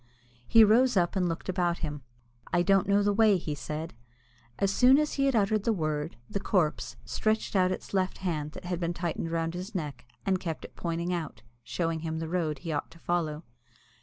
[0.47, 2.01] He rose up, and looked about him.
[2.51, 3.93] "I don't know the way," he said.
[4.57, 8.17] As soon as he had uttered the word, the corpse stretched out suddenly its left
[8.17, 12.17] hand that had been tightened round his neck, and kept it pointing out, showing him
[12.17, 13.43] the road he ought to follow.